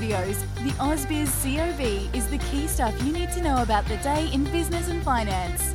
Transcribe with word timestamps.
Studios, 0.00 0.40
the 0.64 0.70
AusBiz 0.78 1.28
COB 1.42 2.16
is 2.16 2.26
the 2.28 2.38
key 2.50 2.66
stuff 2.66 2.94
you 3.04 3.12
need 3.12 3.30
to 3.32 3.42
know 3.42 3.60
about 3.60 3.84
the 3.84 3.98
day 3.98 4.30
in 4.32 4.44
business 4.44 4.88
and 4.88 5.02
finance. 5.02 5.74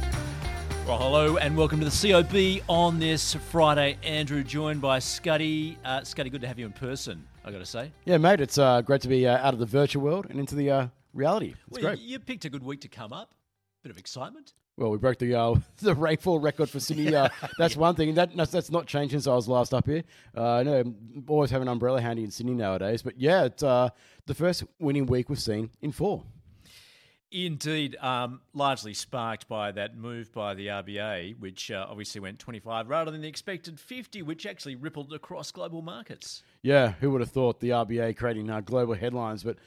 Well, 0.88 0.98
hello 0.98 1.38
and 1.38 1.55
welcome 1.55 1.79
to 1.79 1.85
the 1.88 2.11
COB 2.11 2.63
on 2.67 2.98
this 2.98 3.35
Friday. 3.35 3.99
Andrew, 4.01 4.43
joined 4.43 4.81
by 4.81 4.98
Scuddy. 4.98 5.77
Uh, 5.85 5.99
Scuddy, 5.99 6.31
good 6.31 6.41
to 6.41 6.48
have 6.48 6.57
you 6.57 6.65
in 6.65 6.71
person, 6.71 7.23
i 7.43 7.51
got 7.51 7.59
to 7.59 7.67
say. 7.67 7.91
Yeah, 8.05 8.17
mate, 8.17 8.41
it's 8.41 8.57
uh, 8.57 8.81
great 8.81 9.01
to 9.01 9.07
be 9.07 9.27
uh, 9.27 9.38
out 9.45 9.53
of 9.53 9.59
the 9.59 9.67
virtual 9.67 10.01
world 10.01 10.26
and 10.31 10.39
into 10.39 10.55
the 10.55 10.71
uh, 10.71 10.87
reality. 11.13 11.53
It's 11.67 11.79
Well, 11.79 11.93
great. 11.93 11.99
You 11.99 12.17
picked 12.17 12.45
a 12.45 12.49
good 12.49 12.63
week 12.63 12.81
to 12.81 12.87
come 12.87 13.13
up. 13.13 13.35
Bit 13.84 13.91
of 13.91 13.99
excitement. 13.99 14.55
Well, 14.77 14.91
we 14.91 14.97
broke 14.97 15.20
the 15.20 15.34
uh, 15.34 15.55
the 15.77 15.95
rainfall 15.95 16.39
record 16.39 16.70
for 16.70 16.79
Sydney. 16.79 17.15
Uh, 17.15 17.29
that's 17.57 17.77
one 17.77 17.95
thing. 17.95 18.13
That 18.15 18.35
that's, 18.35 18.52
that's 18.52 18.71
not 18.71 18.88
changed 18.88 19.11
since 19.11 19.27
I 19.27 19.34
was 19.34 19.48
last 19.48 19.73
up 19.73 19.85
here. 19.85 20.03
Uh, 20.35 20.63
no, 20.63 20.95
always 21.27 21.49
have 21.51 21.62
an 21.62 21.70
umbrella 21.70 22.01
handy 22.01 22.23
in 22.23 22.31
Sydney 22.31 22.54
nowadays. 22.54 23.01
But 23.01 23.20
yeah, 23.20 23.46
it's 23.46 23.63
uh, 23.63 23.90
the 24.26 24.34
first 24.34 24.65
winning 24.79 25.05
week 25.05 25.29
we've 25.29 25.40
seen 25.40 25.70
in 25.81 25.91
four. 25.91 26.23
Indeed, 27.31 27.98
um, 27.98 28.41
largely 28.53 28.93
sparked 28.93 29.48
by 29.49 29.71
that 29.71 29.98
move 29.98 30.31
by 30.31 30.53
the 30.53 30.68
RBA, 30.68 31.37
which 31.40 31.71
uh, 31.71 31.85
obviously 31.90 32.21
went 32.21 32.40
25 32.40 32.87
rather 32.87 33.12
than 33.12 33.21
the 33.21 33.27
expected 33.27 33.79
50, 33.79 34.21
which 34.21 34.46
actually 34.46 34.76
rippled 34.76 35.12
across 35.12 35.51
global 35.51 35.81
markets. 35.81 36.43
Yeah, 36.62 36.93
who 37.01 37.12
would 37.12 37.21
have 37.21 37.31
thought 37.31 37.59
the 37.59 37.70
RBA 37.70 38.15
creating 38.15 38.49
uh, 38.49 38.62
global 38.62 38.93
headlines, 38.93 39.43
but 39.43 39.57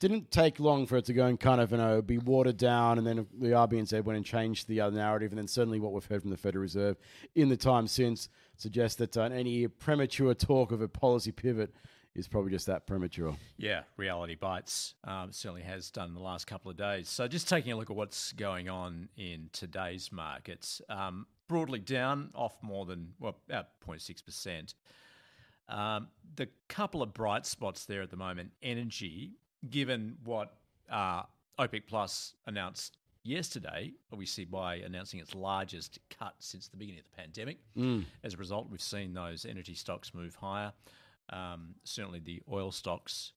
didn't 0.00 0.30
take 0.30 0.60
long 0.60 0.86
for 0.86 0.96
it 0.96 1.04
to 1.06 1.12
go 1.12 1.26
and 1.26 1.38
kind 1.38 1.60
of 1.60 1.72
you 1.72 1.78
know 1.78 2.02
be 2.02 2.18
watered 2.18 2.56
down, 2.56 2.98
and 2.98 3.06
then 3.06 3.26
the 3.38 3.48
RBNZ 3.48 4.04
went 4.04 4.16
and 4.16 4.24
changed 4.24 4.68
the 4.68 4.80
uh, 4.80 4.90
narrative, 4.90 5.32
and 5.32 5.38
then 5.38 5.48
certainly 5.48 5.80
what 5.80 5.92
we've 5.92 6.04
heard 6.04 6.22
from 6.22 6.30
the 6.30 6.36
Federal 6.36 6.62
Reserve 6.62 6.96
in 7.34 7.48
the 7.48 7.56
time 7.56 7.86
since 7.86 8.28
suggests 8.56 8.96
that 8.96 9.16
uh, 9.16 9.22
any 9.22 9.66
premature 9.66 10.34
talk 10.34 10.72
of 10.72 10.80
a 10.80 10.88
policy 10.88 11.32
pivot 11.32 11.72
is 12.14 12.26
probably 12.26 12.50
just 12.50 12.66
that 12.66 12.86
premature. 12.86 13.36
Yeah, 13.56 13.82
reality 13.96 14.34
bites 14.34 14.94
um, 15.04 15.30
certainly 15.32 15.62
has 15.62 15.90
done 15.90 16.08
in 16.08 16.14
the 16.14 16.20
last 16.20 16.46
couple 16.46 16.70
of 16.70 16.76
days. 16.76 17.08
So, 17.08 17.28
just 17.28 17.48
taking 17.48 17.72
a 17.72 17.76
look 17.76 17.90
at 17.90 17.96
what's 17.96 18.32
going 18.32 18.68
on 18.68 19.08
in 19.16 19.50
today's 19.52 20.10
markets, 20.10 20.82
um, 20.88 21.26
broadly 21.48 21.80
down, 21.80 22.30
off 22.34 22.56
more 22.62 22.86
than 22.86 23.14
well, 23.18 23.38
about 23.48 23.68
0.6 23.86 24.24
percent. 24.24 24.74
Um, 25.68 26.08
the 26.36 26.48
couple 26.68 27.02
of 27.02 27.12
bright 27.12 27.44
spots 27.44 27.84
there 27.84 28.00
at 28.00 28.10
the 28.10 28.16
moment, 28.16 28.52
energy, 28.62 29.34
given 29.70 30.16
what 30.24 30.54
uh, 30.90 31.22
OPEC 31.58 31.86
Plus 31.86 32.34
announced 32.46 32.98
yesterday, 33.24 33.92
obviously 34.12 34.44
by 34.44 34.76
announcing 34.76 35.20
its 35.20 35.34
largest 35.34 35.98
cut 36.16 36.34
since 36.38 36.68
the 36.68 36.76
beginning 36.76 37.00
of 37.00 37.04
the 37.10 37.22
pandemic. 37.22 37.58
As 38.24 38.34
a 38.34 38.36
result, 38.36 38.70
we've 38.70 38.80
seen 38.80 39.12
those 39.12 39.44
energy 39.44 39.74
stocks 39.74 40.14
move 40.14 40.34
higher. 40.34 40.72
Um, 41.30 41.74
certainly 41.84 42.20
the 42.20 42.40
oil 42.50 42.72
stocks, 42.72 43.32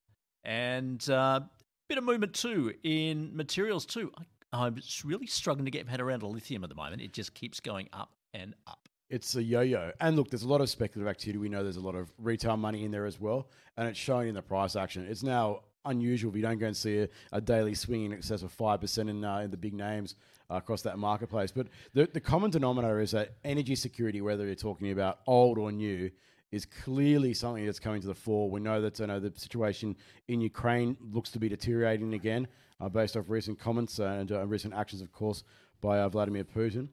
and 0.46 1.08
uh, 1.10 1.42
bit 1.90 1.98
of 1.98 2.06
movement 2.06 2.34
too 2.34 2.74
in 2.84 3.36
materials 3.36 3.86
too. 3.86 4.12
I, 4.18 4.66
I'm 4.66 4.78
really 5.04 5.28
struggling 5.28 5.66
to 5.66 5.72
get 5.72 5.86
my 5.86 5.92
head 5.92 6.00
around 6.00 6.24
lithium 6.24 6.64
at 6.64 6.70
the 6.70 6.76
moment. 6.76 7.02
It 7.02 7.12
just 7.12 7.34
keeps 7.34 7.60
going 7.60 7.90
up 7.92 8.14
and 8.34 8.54
up. 8.66 8.88
It's 9.10 9.36
a 9.36 9.44
yo-yo, 9.44 9.92
and 10.00 10.16
look, 10.16 10.30
there's 10.30 10.44
a 10.44 10.48
lot 10.48 10.62
of 10.62 10.70
speculative 10.70 11.10
activity. 11.10 11.38
We 11.38 11.50
know 11.50 11.64
there's 11.64 11.76
a 11.76 11.82
lot 11.82 11.96
of 11.96 12.14
retail 12.18 12.56
money 12.56 12.86
in 12.86 12.92
there 12.92 13.06
as 13.06 13.20
well, 13.20 13.50
and 13.76 13.90
it's 13.90 14.00
showing 14.00 14.30
in 14.30 14.36
the 14.36 14.42
price 14.42 14.78
action. 14.78 15.06
It's 15.10 15.22
now 15.22 15.64
unusual 15.86 16.32
if 16.32 16.36
you 16.36 16.42
don't 16.42 16.60
go 16.60 16.68
and 16.68 16.78
see 16.78 17.00
a, 17.00 17.10
a 17.32 17.42
daily 17.42 17.74
swing 17.74 18.06
in 18.06 18.14
excess 18.14 18.42
of 18.44 18.52
five 18.52 18.82
percent 18.82 19.10
in, 19.10 19.24
uh, 19.24 19.40
in 19.40 19.52
the 19.52 19.58
big 19.58 19.74
names 19.74 20.16
uh, 20.50 20.56
across 20.56 20.82
that 20.84 20.98
marketplace. 20.98 21.52
But 21.52 21.68
the, 21.94 22.10
the 22.12 22.20
common 22.20 22.52
denominator 22.52 23.00
is 23.00 23.12
that 23.12 23.36
energy 23.44 23.76
security, 23.76 24.22
whether 24.22 24.46
you're 24.46 24.56
talking 24.56 24.92
about 24.92 25.20
old 25.28 25.58
or 25.58 25.72
new, 25.72 26.12
is 26.52 26.66
clearly 26.66 27.34
something 27.34 27.66
that's 27.66 27.80
coming 27.80 28.02
to 28.02 28.08
the 28.08 28.16
fore. 28.16 28.50
We 28.50 28.60
know 28.60 28.82
that 28.82 29.00
you 29.00 29.08
know, 29.08 29.20
the 29.20 29.32
situation 29.40 29.96
in 30.28 30.42
Ukraine 30.42 30.98
looks 31.12 31.32
to 31.32 31.40
be 31.40 31.48
deteriorating 31.48 32.14
again, 32.14 32.48
uh, 32.80 32.90
based 32.90 33.16
off 33.16 33.26
recent 33.30 33.60
comments 33.60 34.00
and 34.00 34.32
uh, 34.32 34.46
recent 34.46 34.74
actions, 34.74 35.02
of 35.02 35.12
course, 35.14 35.44
by 35.80 36.00
uh, 36.00 36.10
Vladimir 36.10 36.44
Putin. 36.44 36.90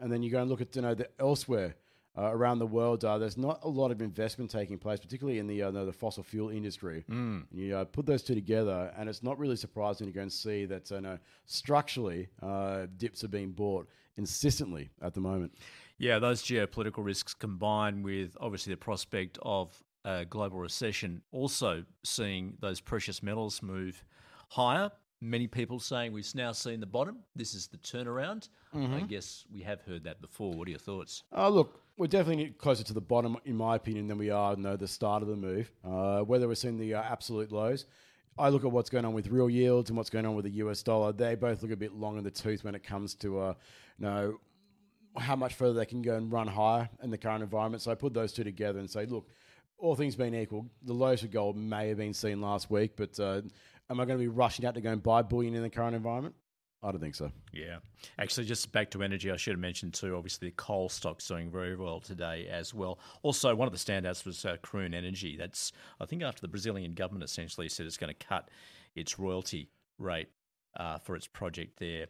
And 0.00 0.12
then 0.12 0.22
you 0.22 0.30
go 0.30 0.40
and 0.40 0.50
look 0.50 0.60
at 0.60 0.74
you 0.74 0.82
know 0.82 0.94
the 0.94 1.08
elsewhere 1.18 1.76
uh, 2.18 2.30
around 2.32 2.58
the 2.58 2.66
world. 2.66 3.04
Uh, 3.04 3.18
there's 3.18 3.36
not 3.36 3.60
a 3.62 3.68
lot 3.68 3.90
of 3.90 4.00
investment 4.00 4.50
taking 4.50 4.78
place, 4.78 5.00
particularly 5.00 5.38
in 5.38 5.46
the 5.46 5.62
uh, 5.62 5.70
the 5.70 5.92
fossil 5.92 6.22
fuel 6.22 6.50
industry. 6.50 7.04
Mm. 7.10 7.44
You 7.52 7.76
uh, 7.76 7.84
put 7.84 8.06
those 8.06 8.22
two 8.22 8.34
together, 8.34 8.92
and 8.96 9.08
it's 9.08 9.22
not 9.22 9.38
really 9.38 9.56
surprising 9.56 10.06
to 10.06 10.12
go 10.12 10.22
and 10.22 10.32
see 10.32 10.64
that 10.66 10.90
uh, 10.90 11.00
no, 11.00 11.18
structurally 11.44 12.28
uh, 12.42 12.86
dips 12.96 13.24
are 13.24 13.28
being 13.28 13.52
bought 13.52 13.88
insistently 14.16 14.90
at 15.02 15.14
the 15.14 15.20
moment. 15.20 15.54
Yeah, 15.98 16.18
those 16.18 16.42
geopolitical 16.42 17.04
risks 17.04 17.34
combined 17.34 18.04
with 18.04 18.36
obviously 18.40 18.72
the 18.72 18.78
prospect 18.78 19.38
of 19.42 19.82
a 20.04 20.24
global 20.24 20.58
recession, 20.58 21.22
also 21.32 21.84
seeing 22.04 22.56
those 22.60 22.80
precious 22.80 23.22
metals 23.22 23.62
move 23.62 24.04
higher. 24.48 24.90
Many 25.22 25.46
people 25.46 25.80
saying 25.80 26.12
we've 26.12 26.34
now 26.34 26.52
seen 26.52 26.80
the 26.80 26.86
bottom. 26.86 27.20
This 27.34 27.54
is 27.54 27.68
the 27.68 27.78
turnaround. 27.78 28.50
I 28.74 29.00
guess 29.00 29.46
we 29.50 29.62
have 29.62 29.80
heard 29.80 30.04
that 30.04 30.20
before. 30.20 30.52
What 30.52 30.68
are 30.68 30.70
your 30.70 30.78
thoughts? 30.78 31.22
Oh, 31.32 31.48
look, 31.48 31.80
we're 31.96 32.06
definitely 32.06 32.50
closer 32.50 32.84
to 32.84 32.92
the 32.92 33.00
bottom, 33.00 33.38
in 33.44 33.56
my 33.56 33.76
opinion, 33.76 34.06
than 34.06 34.18
we 34.18 34.30
are 34.30 34.54
no, 34.56 34.76
the 34.76 34.88
start 34.88 35.22
of 35.22 35.28
the 35.28 35.36
move. 35.36 35.70
Uh, 35.84 36.20
whether 36.20 36.46
we're 36.46 36.54
seeing 36.54 36.78
the 36.78 36.94
uh, 36.94 37.02
absolute 37.02 37.50
lows, 37.50 37.86
I 38.38 38.50
look 38.50 38.64
at 38.64 38.70
what's 38.70 38.90
going 38.90 39.06
on 39.06 39.14
with 39.14 39.28
real 39.28 39.48
yields 39.48 39.88
and 39.88 39.96
what's 39.96 40.10
going 40.10 40.26
on 40.26 40.34
with 40.34 40.44
the 40.44 40.50
US 40.52 40.82
dollar. 40.82 41.12
They 41.12 41.34
both 41.34 41.62
look 41.62 41.72
a 41.72 41.76
bit 41.76 41.94
long 41.94 42.18
in 42.18 42.24
the 42.24 42.30
tooth 42.30 42.64
when 42.64 42.74
it 42.74 42.82
comes 42.82 43.14
to, 43.16 43.40
uh, 43.40 43.54
you 43.98 44.04
know, 44.04 44.40
how 45.16 45.36
much 45.36 45.54
further 45.54 45.72
they 45.72 45.86
can 45.86 46.02
go 46.02 46.16
and 46.16 46.30
run 46.30 46.46
higher 46.46 46.90
in 47.02 47.10
the 47.10 47.16
current 47.16 47.42
environment. 47.42 47.82
So 47.82 47.90
I 47.90 47.94
put 47.94 48.12
those 48.12 48.32
two 48.32 48.44
together 48.44 48.78
and 48.78 48.90
say, 48.90 49.06
look, 49.06 49.30
all 49.78 49.94
things 49.94 50.16
being 50.16 50.34
equal, 50.34 50.66
the 50.82 50.92
lows 50.92 51.22
for 51.22 51.28
gold 51.28 51.56
may 51.56 51.88
have 51.88 51.96
been 51.96 52.12
seen 52.12 52.42
last 52.42 52.70
week, 52.70 52.92
but 52.96 53.18
uh, 53.18 53.40
am 53.88 54.00
I 54.00 54.04
going 54.04 54.18
to 54.18 54.22
be 54.22 54.28
rushing 54.28 54.66
out 54.66 54.74
to 54.74 54.82
go 54.82 54.90
and 54.90 55.02
buy 55.02 55.22
bullion 55.22 55.54
in 55.54 55.62
the 55.62 55.70
current 55.70 55.96
environment? 55.96 56.34
I 56.82 56.90
don't 56.90 57.00
think 57.00 57.14
so. 57.14 57.32
Yeah. 57.52 57.78
Actually, 58.18 58.46
just 58.46 58.70
back 58.70 58.90
to 58.90 59.02
energy, 59.02 59.30
I 59.30 59.36
should 59.36 59.54
have 59.54 59.60
mentioned 59.60 59.94
too, 59.94 60.14
obviously, 60.14 60.48
the 60.48 60.54
coal 60.56 60.88
stock's 60.88 61.26
doing 61.26 61.50
very 61.50 61.74
well 61.74 62.00
today 62.00 62.48
as 62.50 62.74
well. 62.74 62.98
Also, 63.22 63.54
one 63.54 63.66
of 63.66 63.72
the 63.72 63.78
standouts 63.78 64.24
was 64.24 64.44
uh, 64.44 64.56
Karoon 64.62 64.94
Energy. 64.94 65.36
That's, 65.36 65.72
I 66.00 66.06
think, 66.06 66.22
after 66.22 66.40
the 66.42 66.48
Brazilian 66.48 66.94
government 66.94 67.24
essentially 67.24 67.68
said 67.68 67.86
it's 67.86 67.96
going 67.96 68.14
to 68.14 68.26
cut 68.26 68.50
its 68.94 69.18
royalty 69.18 69.68
rate 69.98 70.28
uh, 70.78 70.98
for 70.98 71.16
its 71.16 71.26
project 71.26 71.78
there 71.78 72.06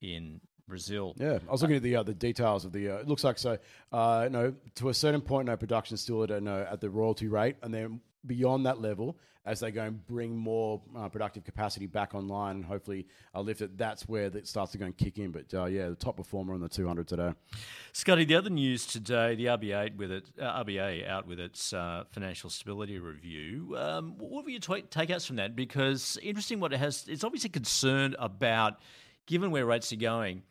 in 0.00 0.40
Brazil. 0.68 1.14
Yeah, 1.18 1.38
I 1.48 1.52
was 1.52 1.62
looking 1.62 1.76
at 1.76 1.82
the 1.82 1.96
uh, 1.96 2.02
the 2.02 2.14
details 2.14 2.64
of 2.64 2.72
the. 2.72 2.90
Uh, 2.90 2.96
it 2.98 3.08
looks 3.08 3.24
like 3.24 3.38
so. 3.38 3.58
Uh, 3.92 4.28
no, 4.30 4.54
to 4.76 4.88
a 4.88 4.94
certain 4.94 5.20
point, 5.20 5.46
no 5.46 5.56
production 5.56 5.96
still 5.96 6.22
at 6.22 6.30
a, 6.30 6.40
no 6.40 6.66
at 6.70 6.80
the 6.80 6.90
royalty 6.90 7.28
rate, 7.28 7.56
and 7.62 7.72
then 7.72 8.00
beyond 8.26 8.64
that 8.66 8.80
level, 8.80 9.18
as 9.46 9.60
they 9.60 9.70
go 9.70 9.82
and 9.82 10.04
bring 10.06 10.36
more 10.36 10.80
uh, 10.96 11.08
productive 11.08 11.44
capacity 11.44 11.86
back 11.86 12.14
online, 12.14 12.56
and 12.56 12.64
hopefully 12.64 13.06
uh, 13.34 13.40
lift 13.40 13.60
it. 13.60 13.76
That's 13.76 14.08
where 14.08 14.26
it 14.26 14.48
starts 14.48 14.72
to 14.72 14.78
go 14.78 14.86
and 14.86 14.96
kick 14.96 15.18
in. 15.18 15.32
But 15.32 15.52
uh, 15.52 15.66
yeah, 15.66 15.88
the 15.88 15.94
top 15.94 16.16
performer 16.16 16.54
on 16.54 16.60
the 16.60 16.68
200 16.68 17.06
today. 17.06 17.32
Scotty, 17.92 18.24
the 18.24 18.36
other 18.36 18.50
news 18.50 18.86
today, 18.86 19.34
the 19.34 19.46
RBA 19.46 19.96
with 19.96 20.10
it, 20.10 20.30
uh, 20.40 20.64
RBA 20.64 21.06
out 21.08 21.26
with 21.26 21.38
its 21.38 21.72
uh, 21.72 22.04
financial 22.10 22.48
stability 22.48 22.98
review. 22.98 23.76
Um, 23.78 24.14
what 24.18 24.44
were 24.44 24.50
your 24.50 24.60
ta- 24.60 24.74
takeouts 24.90 25.26
from 25.26 25.36
that? 25.36 25.54
Because 25.54 26.18
interesting, 26.22 26.58
what 26.58 26.72
it 26.72 26.78
has, 26.78 27.04
it's 27.06 27.24
obviously 27.24 27.50
concerned 27.50 28.16
about, 28.18 28.80
given 29.26 29.50
where 29.50 29.66
rates 29.66 29.92
are 29.92 29.96
going, 29.96 30.42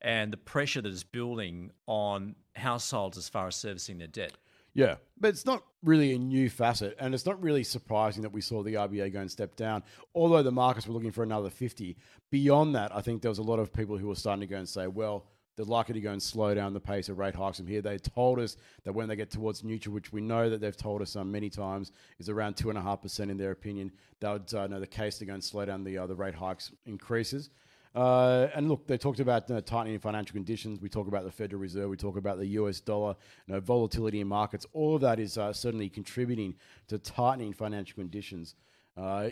and 0.00 0.32
the 0.32 0.36
pressure 0.36 0.80
that 0.80 0.92
is 0.92 1.02
building 1.02 1.72
on 1.86 2.36
households 2.54 3.18
as 3.18 3.28
far 3.28 3.48
as 3.48 3.56
servicing 3.56 3.98
their 3.98 4.06
debt. 4.06 4.32
Yeah, 4.74 4.96
but 5.18 5.28
it's 5.28 5.46
not 5.46 5.64
really 5.82 6.14
a 6.14 6.18
new 6.18 6.48
facet, 6.50 6.96
and 7.00 7.14
it's 7.14 7.26
not 7.26 7.42
really 7.42 7.64
surprising 7.64 8.22
that 8.22 8.32
we 8.32 8.40
saw 8.40 8.62
the 8.62 8.74
RBA 8.74 9.12
go 9.12 9.20
and 9.20 9.30
step 9.30 9.56
down. 9.56 9.82
Although 10.14 10.42
the 10.42 10.52
markets 10.52 10.86
were 10.86 10.94
looking 10.94 11.10
for 11.10 11.22
another 11.22 11.50
50. 11.50 11.96
Beyond 12.30 12.74
that, 12.74 12.94
I 12.94 13.00
think 13.00 13.22
there 13.22 13.30
was 13.30 13.38
a 13.38 13.42
lot 13.42 13.58
of 13.58 13.72
people 13.72 13.96
who 13.96 14.08
were 14.08 14.14
starting 14.14 14.40
to 14.40 14.46
go 14.46 14.58
and 14.58 14.68
say, 14.68 14.86
well, 14.86 15.26
they're 15.58 15.66
likely 15.66 15.94
to 15.94 16.00
go 16.00 16.12
and 16.12 16.22
slow 16.22 16.54
down 16.54 16.72
the 16.72 16.78
pace 16.78 17.08
of 17.08 17.18
rate 17.18 17.34
hikes 17.34 17.56
from 17.56 17.66
here. 17.66 17.82
They 17.82 17.98
told 17.98 18.38
us 18.38 18.56
that 18.84 18.92
when 18.92 19.08
they 19.08 19.16
get 19.16 19.28
towards 19.28 19.64
neutral, 19.64 19.92
which 19.92 20.12
we 20.12 20.20
know 20.20 20.48
that 20.48 20.60
they've 20.60 20.76
told 20.76 21.02
us 21.02 21.16
um, 21.16 21.32
many 21.32 21.50
times 21.50 21.90
is 22.20 22.28
around 22.28 22.56
two 22.56 22.68
and 22.68 22.78
a 22.78 22.82
half 22.82 23.02
percent 23.02 23.28
in 23.28 23.36
their 23.36 23.50
opinion, 23.50 23.90
they 24.20 24.28
would 24.28 24.54
uh, 24.54 24.68
know 24.68 24.78
the 24.78 24.86
case 24.86 25.18
to 25.18 25.24
go 25.24 25.34
and 25.34 25.42
slow 25.42 25.64
down 25.64 25.82
the 25.82 25.98
uh, 25.98 26.06
the 26.06 26.14
rate 26.14 26.36
hikes 26.36 26.70
increases. 26.86 27.50
Uh, 27.94 28.48
and 28.54 28.68
look, 28.68 28.86
they 28.86 28.98
talked 28.98 29.20
about 29.20 29.50
uh, 29.50 29.60
tightening 29.60 29.98
financial 29.98 30.34
conditions. 30.34 30.80
We 30.80 30.88
talk 30.88 31.08
about 31.08 31.24
the 31.24 31.30
Federal 31.30 31.60
Reserve. 31.60 31.90
We 31.90 31.96
talk 31.96 32.16
about 32.16 32.38
the 32.38 32.46
US 32.46 32.80
dollar, 32.80 33.16
you 33.46 33.54
know, 33.54 33.60
volatility 33.60 34.20
in 34.20 34.28
markets. 34.28 34.66
All 34.72 34.94
of 34.94 35.00
that 35.02 35.18
is 35.18 35.38
uh, 35.38 35.52
certainly 35.52 35.88
contributing 35.88 36.54
to 36.88 36.98
tightening 36.98 37.52
financial 37.52 37.96
conditions. 37.96 38.54
Uh, 38.96 39.30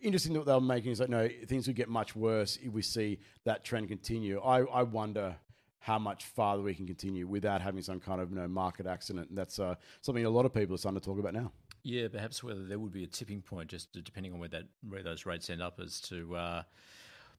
interesting 0.00 0.32
that 0.34 0.46
they 0.46 0.52
were 0.52 0.60
making 0.60 0.92
is 0.92 0.98
that 0.98 1.10
no, 1.10 1.28
things 1.46 1.66
would 1.66 1.76
get 1.76 1.88
much 1.88 2.14
worse 2.16 2.58
if 2.62 2.72
we 2.72 2.82
see 2.82 3.18
that 3.44 3.64
trend 3.64 3.88
continue. 3.88 4.40
I, 4.40 4.60
I 4.60 4.82
wonder 4.82 5.36
how 5.82 5.98
much 5.98 6.26
farther 6.26 6.62
we 6.62 6.74
can 6.74 6.86
continue 6.86 7.26
without 7.26 7.60
having 7.60 7.82
some 7.82 7.98
kind 7.98 8.20
of 8.20 8.30
you 8.30 8.36
know, 8.36 8.46
market 8.46 8.86
accident. 8.86 9.28
And 9.30 9.36
that's 9.36 9.58
uh, 9.58 9.74
something 10.00 10.24
a 10.24 10.30
lot 10.30 10.46
of 10.46 10.54
people 10.54 10.76
are 10.76 10.78
starting 10.78 11.00
to 11.00 11.04
talk 11.04 11.18
about 11.18 11.34
now. 11.34 11.50
Yeah, 11.82 12.06
perhaps 12.06 12.44
whether 12.44 12.64
there 12.64 12.78
would 12.78 12.92
be 12.92 13.02
a 13.02 13.08
tipping 13.08 13.42
point, 13.42 13.68
just 13.68 13.92
depending 13.92 14.32
on 14.32 14.38
where 14.38 14.48
that 14.50 14.64
where 14.88 15.02
those 15.02 15.26
rates 15.26 15.50
end 15.50 15.60
up, 15.60 15.80
as 15.80 16.00
to 16.02 16.36
uh, 16.36 16.62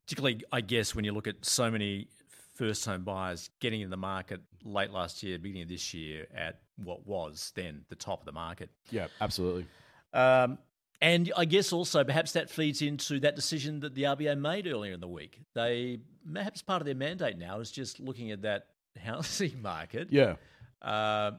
particularly, 0.05 0.43
I 0.51 0.61
guess, 0.61 0.95
when 0.95 1.05
you 1.05 1.11
look 1.11 1.27
at 1.27 1.43
so 1.45 1.71
many 1.71 2.07
first 2.55 2.85
home 2.85 3.03
buyers 3.03 3.49
getting 3.59 3.81
in 3.81 3.89
the 3.89 3.97
market 3.97 4.41
late 4.63 4.91
last 4.91 5.23
year, 5.23 5.39
beginning 5.39 5.63
of 5.63 5.69
this 5.69 5.93
year, 5.93 6.27
at 6.35 6.61
what 6.77 7.05
was 7.05 7.51
then 7.55 7.85
the 7.89 7.95
top 7.95 8.19
of 8.21 8.25
the 8.25 8.31
market. 8.31 8.69
Yeah, 8.91 9.07
absolutely. 9.21 9.65
Um, 10.13 10.57
and 11.01 11.31
I 11.35 11.45
guess 11.45 11.73
also 11.73 12.03
perhaps 12.03 12.31
that 12.33 12.49
feeds 12.49 12.81
into 12.81 13.19
that 13.21 13.35
decision 13.35 13.81
that 13.81 13.93
the 13.93 14.03
RBA 14.03 14.39
made 14.39 14.67
earlier 14.67 14.93
in 14.93 15.01
the 15.01 15.07
week. 15.07 15.39
They 15.53 15.99
perhaps 16.31 16.61
part 16.61 16.81
of 16.81 16.85
their 16.85 16.95
mandate 16.95 17.37
now 17.37 17.59
is 17.59 17.71
just 17.71 17.99
looking 17.99 18.31
at 18.31 18.43
that 18.43 18.67
housing 19.03 19.61
market. 19.61 20.09
Yeah. 20.11 20.35
Uh, 20.81 21.31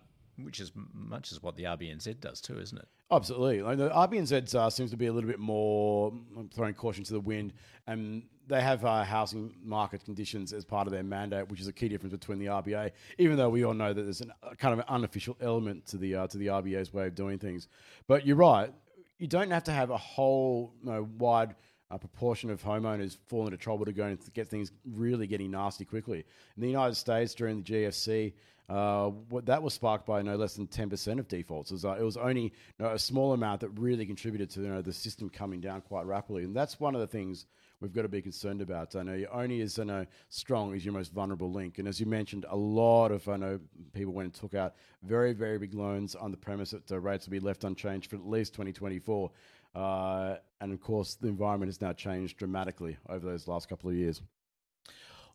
which 0.42 0.58
is 0.58 0.72
much 0.92 1.32
as 1.32 1.42
what 1.42 1.56
the 1.56 1.64
RBNZ 1.64 2.20
does 2.20 2.40
too, 2.40 2.58
isn't 2.58 2.76
it? 2.76 2.88
Absolutely. 3.10 3.62
Like 3.62 3.78
the 3.78 3.90
RBNZ 3.90 4.54
uh, 4.54 4.70
seems 4.70 4.90
to 4.90 4.96
be 4.96 5.06
a 5.06 5.12
little 5.12 5.28
bit 5.28 5.38
more 5.38 6.12
throwing 6.54 6.74
caution 6.74 7.04
to 7.04 7.12
the 7.12 7.20
wind, 7.20 7.52
and 7.86 8.22
they 8.46 8.60
have 8.60 8.84
uh, 8.84 9.04
housing 9.04 9.54
market 9.62 10.04
conditions 10.04 10.52
as 10.52 10.64
part 10.64 10.86
of 10.86 10.92
their 10.92 11.02
mandate, 11.02 11.48
which 11.48 11.60
is 11.60 11.68
a 11.68 11.72
key 11.72 11.88
difference 11.88 12.12
between 12.12 12.38
the 12.38 12.46
RBA. 12.46 12.90
Even 13.18 13.36
though 13.36 13.50
we 13.50 13.64
all 13.64 13.74
know 13.74 13.92
that 13.92 14.02
there's 14.02 14.20
an, 14.20 14.32
kind 14.58 14.72
of 14.72 14.80
an 14.80 14.86
unofficial 14.88 15.36
element 15.40 15.86
to 15.86 15.98
the 15.98 16.14
uh, 16.14 16.26
to 16.28 16.38
the 16.38 16.46
RBA's 16.46 16.92
way 16.92 17.06
of 17.06 17.14
doing 17.14 17.38
things, 17.38 17.68
but 18.06 18.26
you're 18.26 18.36
right. 18.36 18.72
You 19.18 19.28
don't 19.28 19.50
have 19.50 19.64
to 19.64 19.72
have 19.72 19.90
a 19.90 19.96
whole 19.96 20.74
you 20.82 20.90
know, 20.90 21.08
wide 21.18 21.54
a 21.94 21.98
proportion 21.98 22.50
of 22.50 22.62
homeowners 22.62 23.16
fall 23.28 23.46
into 23.46 23.56
trouble 23.56 23.84
to 23.84 23.92
go 23.92 24.06
and 24.06 24.18
get 24.34 24.48
things 24.48 24.72
really 24.84 25.26
getting 25.26 25.52
nasty 25.52 25.84
quickly. 25.84 26.24
In 26.56 26.62
the 26.62 26.68
United 26.68 26.96
States 26.96 27.34
during 27.34 27.62
the 27.62 27.72
GFC, 27.72 28.32
uh, 28.68 29.10
what, 29.28 29.46
that 29.46 29.62
was 29.62 29.74
sparked 29.74 30.06
by 30.06 30.22
no 30.22 30.36
less 30.36 30.54
than 30.54 30.66
10% 30.66 31.18
of 31.18 31.28
defaults. 31.28 31.70
It 31.70 31.74
was, 31.74 31.84
uh, 31.84 31.96
it 32.00 32.02
was 32.02 32.16
only 32.16 32.42
you 32.42 32.50
know, 32.80 32.88
a 32.88 32.98
small 32.98 33.32
amount 33.32 33.60
that 33.60 33.68
really 33.70 34.06
contributed 34.06 34.50
to 34.50 34.62
you 34.62 34.68
know, 34.68 34.82
the 34.82 34.92
system 34.92 35.30
coming 35.30 35.60
down 35.60 35.82
quite 35.82 36.06
rapidly. 36.06 36.44
And 36.44 36.56
that's 36.56 36.80
one 36.80 36.94
of 36.94 37.00
the 37.00 37.06
things 37.06 37.46
we've 37.80 37.92
got 37.92 38.02
to 38.02 38.08
be 38.08 38.22
concerned 38.22 38.62
about. 38.62 38.96
I 38.96 39.02
know 39.02 39.24
only 39.30 39.60
as 39.60 39.76
you 39.76 39.84
know, 39.84 40.06
strong 40.30 40.74
is 40.74 40.84
your 40.84 40.94
most 40.94 41.12
vulnerable 41.12 41.52
link. 41.52 41.78
And 41.78 41.86
as 41.86 42.00
you 42.00 42.06
mentioned, 42.06 42.46
a 42.48 42.56
lot 42.56 43.12
of 43.12 43.28
I 43.28 43.36
know 43.36 43.60
people 43.92 44.14
went 44.14 44.26
and 44.26 44.34
took 44.34 44.54
out 44.54 44.74
very, 45.02 45.34
very 45.34 45.58
big 45.58 45.74
loans 45.74 46.14
on 46.14 46.30
the 46.30 46.36
premise 46.38 46.70
that 46.70 46.86
the 46.86 46.98
rates 46.98 47.26
will 47.26 47.32
be 47.32 47.40
left 47.40 47.64
unchanged 47.64 48.10
for 48.10 48.16
at 48.16 48.26
least 48.26 48.54
2024. 48.54 49.30
Uh, 49.74 50.36
and 50.60 50.72
of 50.72 50.80
course, 50.80 51.14
the 51.16 51.28
environment 51.28 51.68
has 51.68 51.80
now 51.80 51.92
changed 51.92 52.38
dramatically 52.38 52.96
over 53.08 53.26
those 53.26 53.48
last 53.48 53.68
couple 53.68 53.90
of 53.90 53.96
years. 53.96 54.22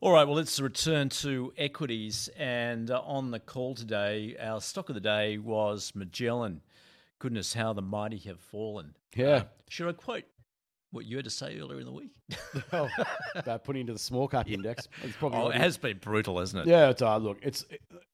All 0.01 0.13
right, 0.13 0.23
well, 0.23 0.37
let's 0.37 0.59
return 0.61 1.09
to 1.09 1.51
equities. 1.57 2.29
And 2.37 2.89
uh, 2.89 3.01
on 3.01 3.31
the 3.31 3.39
call 3.39 3.75
today, 3.75 4.37
our 4.39 4.61
stock 4.61 4.87
of 4.87 4.95
the 4.95 5.01
day 5.01 5.37
was 5.37 5.91
Magellan. 5.93 6.61
Goodness, 7.19 7.53
how 7.53 7.73
the 7.73 7.81
mighty 7.81 8.17
have 8.19 8.39
fallen. 8.39 8.95
Yeah. 9.13 9.27
Uh, 9.27 9.43
should 9.67 9.89
I 9.89 9.91
quote 9.91 10.23
what 10.91 11.05
you 11.05 11.17
had 11.17 11.25
to 11.25 11.31
say 11.31 11.59
earlier 11.59 11.79
in 11.79 11.85
the 11.85 11.91
week? 11.91 12.11
well, 12.71 12.89
about 13.35 13.63
putting 13.63 13.81
into 13.81 13.93
the 13.93 13.99
small 13.99 14.27
cap 14.27 14.49
index. 14.49 14.87
It's 15.03 15.15
probably 15.15 15.39
oh, 15.39 15.49
it 15.49 15.55
has 15.55 15.77
been 15.77 15.97
brutal, 15.97 16.39
hasn't 16.39 16.67
it? 16.67 16.69
Yeah, 16.69 16.89
it's, 16.89 17.01
uh, 17.01 17.17
look, 17.17 17.37
it's, 17.41 17.65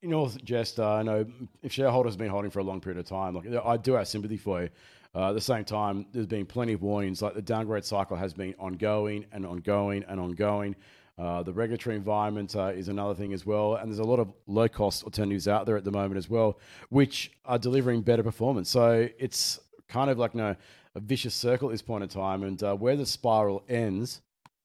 you 0.02 0.10
know, 0.10 0.30
just, 0.44 0.80
uh, 0.80 0.96
I 0.96 1.04
know 1.04 1.26
if 1.64 1.72
shareholders 1.72 2.14
have 2.14 2.20
been 2.20 2.30
holding 2.30 2.52
for 2.52 2.60
a 2.60 2.64
long 2.64 2.82
period 2.82 3.00
of 3.00 3.06
time, 3.06 3.34
look, 3.34 3.46
I 3.66 3.78
do 3.78 3.94
have 3.94 4.08
sympathy 4.08 4.38
for 4.38 4.64
you. 4.64 4.70
Uh, 5.16 5.30
at 5.30 5.34
the 5.34 5.42
same 5.42 5.64
time, 5.64 6.06
there's 6.12 6.26
been 6.26 6.46
plenty 6.46 6.74
of 6.74 6.82
warnings, 6.82 7.22
like 7.22 7.34
the 7.34 7.42
downgrade 7.42 7.86
cycle 7.86 8.18
has 8.18 8.34
been 8.34 8.54
ongoing 8.60 9.26
and 9.32 9.46
ongoing 9.46 10.04
and 10.10 10.20
ongoing. 10.20 10.76
Uh, 11.18 11.42
the 11.44 11.54
regulatory 11.54 11.96
environment 11.96 12.54
uh, 12.58 12.66
is 12.66 12.90
another 12.90 13.16
thing 13.16 13.32
as 13.32 13.46
well. 13.46 13.76
And 13.76 13.90
there's 13.90 14.00
a 14.00 14.04
lot 14.04 14.20
of 14.20 14.34
low 14.48 14.68
cost 14.68 15.06
alternatives 15.06 15.48
out 15.48 15.66
there 15.66 15.78
at 15.78 15.86
the 15.86 15.92
moment 15.92 16.18
as 16.18 16.30
well, 16.30 16.60
which 16.90 17.32
are 17.46 17.58
delivering 17.58 18.02
better 18.02 18.24
performance. 18.24 18.70
So 18.70 19.08
it's 19.18 19.60
kind 19.88 20.10
of 20.10 20.18
like 20.18 20.34
you 20.34 20.42
know, 20.42 20.56
a 20.96 21.00
vicious 21.00 21.36
circle 21.36 21.70
at 21.70 21.74
this 21.74 21.82
point 21.82 22.04
in 22.04 22.10
time. 22.10 22.44
And 22.44 22.62
uh, 22.64 22.76
where 22.76 22.96
the 22.96 23.06
spiral 23.06 23.64
ends, 23.70 24.22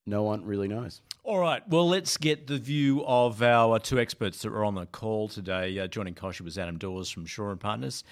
no 0.07 0.23
one 0.23 0.45
really 0.45 0.69
knows. 0.69 1.03
All 1.23 1.39
right. 1.39 1.67
Well, 1.69 1.89
let's 1.89 2.17
get 2.17 2.47
the 2.47 2.59
view 2.59 3.05
of 3.05 3.43
our 3.43 3.79
two 3.79 4.01
experts 4.01 4.41
that 4.43 4.51
were 4.51 4.65
on 4.65 4.75
the 4.75 4.87
call 4.87 5.29
today. 5.29 5.79
Uh, 5.79 5.87
joining 5.87 6.15
Koshy 6.15 6.41
was 6.41 6.57
Adam 6.57 6.79
Dawes 6.79 7.11
from 7.11 7.27
Shaw 7.27 7.51
and 7.51 7.61
Partners, 7.61 8.05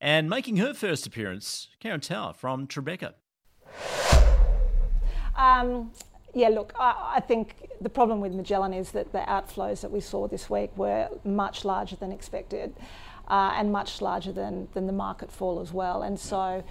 and 0.00 0.30
making 0.30 0.56
her 0.56 0.72
first 0.72 1.06
appearance, 1.06 1.68
Karen 1.80 2.00
Tower 2.00 2.32
from 2.32 2.66
Tribeca. 2.66 3.12
Um, 5.36 5.92
yeah, 6.32 6.48
look, 6.48 6.72
I, 6.78 7.14
I, 7.16 7.20
think 7.20 7.70
the 7.80 7.88
problem 7.88 8.20
with 8.20 8.32
Magellan 8.32 8.72
is 8.72 8.92
that 8.92 9.12
the 9.12 9.18
outflows 9.18 9.80
that 9.82 9.90
we 9.90 10.00
saw 10.00 10.28
this 10.28 10.48
week 10.48 10.76
were 10.76 11.08
much 11.24 11.64
larger 11.64 11.96
than 11.96 12.12
expected 12.12 12.74
uh, 13.28 13.54
and 13.56 13.72
much 13.72 14.00
larger 14.00 14.32
than, 14.32 14.68
than 14.74 14.86
the 14.86 14.92
market 14.92 15.30
fall 15.30 15.60
as 15.60 15.72
well. 15.72 16.02
And 16.02 16.18
so, 16.18 16.64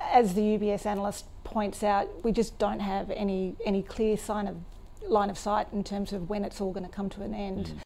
as 0.00 0.34
the 0.34 0.40
UBS 0.40 0.86
analyst 0.86 1.26
points 1.44 1.82
out, 1.82 2.08
we 2.24 2.32
just 2.32 2.58
don't 2.58 2.80
have 2.80 3.10
any, 3.10 3.56
any 3.64 3.82
clear 3.82 4.16
sign 4.16 4.46
of 4.46 4.56
line 5.08 5.28
of 5.28 5.36
sight 5.36 5.66
in 5.72 5.84
terms 5.84 6.12
of 6.12 6.30
when 6.30 6.44
it's 6.44 6.60
all 6.60 6.72
going 6.72 6.86
to 6.86 6.90
come 6.90 7.10
to 7.10 7.22
an 7.22 7.34
end. 7.34 7.66
Mm. 7.66 7.80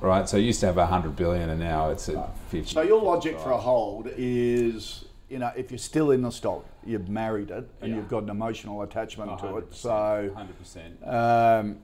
Right, 0.00 0.28
so 0.28 0.36
you 0.36 0.46
used 0.46 0.60
to 0.60 0.66
have 0.66 0.76
100 0.76 1.14
billion 1.14 1.50
and 1.50 1.60
now 1.60 1.90
it's 1.90 2.08
at 2.08 2.36
50. 2.48 2.74
So 2.74 2.82
your 2.82 3.00
logic 3.00 3.38
for 3.38 3.52
a 3.52 3.58
hold 3.58 4.08
is 4.16 5.04
you 5.32 5.38
know, 5.38 5.50
if 5.56 5.70
you're 5.70 5.78
still 5.78 6.10
in 6.10 6.20
the 6.20 6.30
stock, 6.30 6.66
you've 6.84 7.08
married 7.08 7.50
it 7.50 7.66
and 7.80 7.90
yeah. 7.90 7.96
you've 7.96 8.08
got 8.08 8.24
an 8.24 8.28
emotional 8.28 8.82
attachment 8.82 9.38
to 9.38 9.56
it. 9.56 9.74
So, 9.74 10.30
100%. 10.36 11.08
Um, 11.08 11.78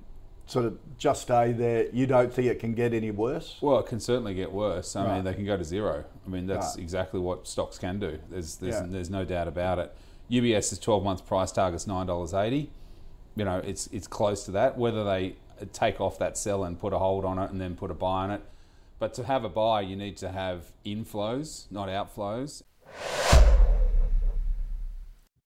sort 0.48 0.64
of 0.64 0.78
just 0.96 1.22
stay 1.22 1.52
there. 1.52 1.88
You 1.92 2.06
don't 2.06 2.32
think 2.32 2.48
it 2.48 2.58
can 2.58 2.74
get 2.74 2.94
any 2.94 3.10
worse? 3.10 3.58
Well, 3.60 3.78
it 3.78 3.86
can 3.86 4.00
certainly 4.00 4.34
get 4.34 4.50
worse. 4.50 4.96
I 4.96 5.04
right. 5.04 5.14
mean, 5.16 5.24
they 5.24 5.34
can 5.34 5.44
go 5.44 5.56
to 5.56 5.64
zero. 5.64 6.04
I 6.26 6.30
mean, 6.30 6.46
that's 6.46 6.74
right. 6.74 6.82
exactly 6.82 7.20
what 7.20 7.46
stocks 7.46 7.78
can 7.78 8.00
do. 8.00 8.18
There's 8.30 8.56
there's, 8.56 8.74
yeah. 8.74 8.86
there's 8.88 9.10
no 9.10 9.24
doubt 9.24 9.46
about 9.46 9.78
it. 9.78 9.94
UBS's 10.30 10.78
12 10.78 11.04
month 11.04 11.26
price 11.26 11.52
target 11.52 11.80
is 11.80 11.86
$9.80. 11.86 12.68
You 13.36 13.44
know, 13.44 13.58
it's 13.58 13.88
it's 13.88 14.06
close 14.06 14.44
to 14.46 14.50
that. 14.52 14.78
Whether 14.78 15.04
they 15.04 15.36
take 15.72 16.00
off 16.00 16.18
that 16.18 16.38
sell 16.38 16.64
and 16.64 16.78
put 16.78 16.92
a 16.92 16.98
hold 16.98 17.24
on 17.24 17.38
it 17.38 17.50
and 17.50 17.60
then 17.60 17.76
put 17.76 17.90
a 17.90 17.94
buy 17.94 18.24
on 18.24 18.31
it. 18.31 18.43
But 18.98 19.14
to 19.14 19.24
have 19.24 19.44
a 19.44 19.48
buy, 19.48 19.82
you 19.82 19.96
need 19.96 20.17
to 20.19 20.31
have 20.31 20.72
inflows, 20.84 21.70
not 21.70 21.88
outflows. 21.88 22.62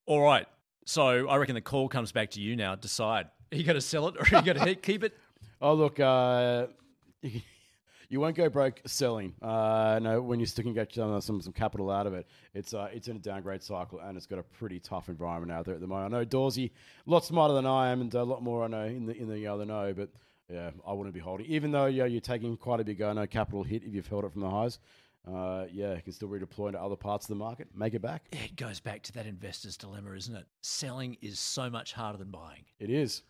All 0.06 0.22
right. 0.22 0.46
So 0.86 1.28
I 1.28 1.36
reckon 1.36 1.54
the 1.54 1.60
call 1.60 1.88
comes 1.88 2.12
back 2.12 2.30
to 2.30 2.40
you 2.40 2.56
now. 2.56 2.74
Decide. 2.76 3.26
Are 3.52 3.56
you 3.56 3.64
going 3.64 3.74
to 3.74 3.82
sell 3.82 4.08
it 4.08 4.16
or 4.16 4.20
are 4.22 4.40
you 4.40 4.54
going 4.54 4.66
to 4.66 4.74
keep 4.74 5.04
it? 5.04 5.16
Oh, 5.64 5.74
look, 5.74 6.00
uh, 6.00 6.66
you 8.08 8.18
won't 8.18 8.34
go 8.34 8.48
broke 8.48 8.80
selling. 8.84 9.32
Uh, 9.40 10.00
no, 10.02 10.20
when 10.20 10.40
you're 10.40 10.48
sticking 10.48 10.76
some, 10.90 11.20
some 11.20 11.40
some 11.40 11.52
capital 11.52 11.88
out 11.88 12.08
of 12.08 12.14
it, 12.14 12.26
it's 12.52 12.74
uh, 12.74 12.88
it's 12.92 13.06
in 13.06 13.14
a 13.14 13.20
downgrade 13.20 13.62
cycle 13.62 14.00
and 14.00 14.16
it's 14.16 14.26
got 14.26 14.40
a 14.40 14.42
pretty 14.42 14.80
tough 14.80 15.08
environment 15.08 15.52
out 15.52 15.64
there 15.64 15.76
at 15.76 15.80
the 15.80 15.86
moment. 15.86 16.12
I 16.12 16.18
know 16.18 16.24
Dawsey, 16.24 16.72
a 17.06 17.10
lot 17.10 17.24
smarter 17.24 17.54
than 17.54 17.64
I 17.64 17.92
am, 17.92 18.00
and 18.00 18.12
a 18.12 18.24
lot 18.24 18.42
more 18.42 18.64
I 18.64 18.66
know 18.66 18.86
in 18.86 19.06
the 19.06 19.16
in 19.16 19.32
the 19.32 19.46
other 19.46 19.64
know, 19.64 19.94
but 19.96 20.08
yeah, 20.52 20.70
I 20.84 20.92
wouldn't 20.92 21.14
be 21.14 21.20
holding. 21.20 21.46
Even 21.46 21.70
though 21.70 21.86
yeah, 21.86 22.06
you're 22.06 22.20
taking 22.20 22.56
quite 22.56 22.80
a 22.80 22.84
big 22.84 23.00
uh, 23.00 23.12
no 23.12 23.24
capital 23.28 23.62
hit 23.62 23.84
if 23.84 23.94
you've 23.94 24.08
held 24.08 24.24
it 24.24 24.32
from 24.32 24.40
the 24.40 24.50
highs 24.50 24.80
uh, 25.26 25.66
yeah, 25.72 25.94
you 25.94 26.02
can 26.02 26.12
still 26.12 26.28
redeploy 26.28 26.68
into 26.68 26.80
other 26.80 26.96
parts 26.96 27.26
of 27.26 27.28
the 27.28 27.34
market, 27.36 27.68
make 27.74 27.94
it 27.94 28.02
back. 28.02 28.24
It 28.32 28.56
goes 28.56 28.80
back 28.80 29.02
to 29.04 29.12
that 29.12 29.26
investor's 29.26 29.76
dilemma, 29.76 30.12
isn't 30.14 30.34
it? 30.34 30.46
Selling 30.62 31.16
is 31.20 31.38
so 31.38 31.70
much 31.70 31.92
harder 31.92 32.18
than 32.18 32.30
buying. 32.30 32.64
It 32.80 32.90
is. 32.90 33.22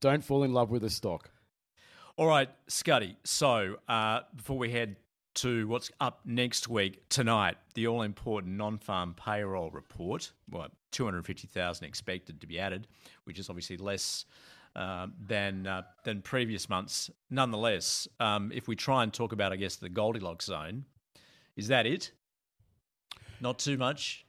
Don't 0.00 0.24
fall 0.24 0.42
in 0.42 0.52
love 0.52 0.70
with 0.70 0.82
a 0.84 0.90
stock. 0.90 1.30
All 2.16 2.26
right, 2.26 2.48
Scuddy. 2.68 3.16
So 3.24 3.76
uh, 3.88 4.20
before 4.34 4.58
we 4.58 4.70
head 4.70 4.96
to 5.36 5.68
what's 5.68 5.90
up 6.00 6.20
next 6.24 6.68
week, 6.68 7.08
tonight, 7.08 7.56
the 7.74 7.86
all 7.86 8.02
important 8.02 8.56
non 8.56 8.78
farm 8.78 9.14
payroll 9.14 9.70
report. 9.70 10.32
Well, 10.50 10.68
250,000 10.92 11.86
expected 11.86 12.40
to 12.40 12.46
be 12.46 12.58
added, 12.58 12.86
which 13.24 13.38
is 13.38 13.48
obviously 13.48 13.76
less. 13.76 14.24
Uh, 14.76 15.08
than 15.26 15.66
uh, 15.66 15.82
than 16.04 16.22
previous 16.22 16.68
months. 16.68 17.10
Nonetheless, 17.28 18.06
um, 18.20 18.52
if 18.54 18.68
we 18.68 18.76
try 18.76 19.02
and 19.02 19.12
talk 19.12 19.32
about, 19.32 19.52
I 19.52 19.56
guess, 19.56 19.74
the 19.74 19.88
Goldilocks 19.88 20.44
zone, 20.44 20.84
is 21.56 21.66
that 21.66 21.86
it? 21.86 22.12
Not 23.40 23.58
too 23.58 23.76
much, 23.76 24.24